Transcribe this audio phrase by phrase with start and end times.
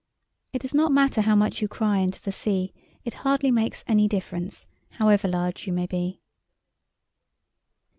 [0.51, 2.73] It does not matter how much you cry into the sea,
[3.05, 6.19] it hardly makes any difference, however large you may be.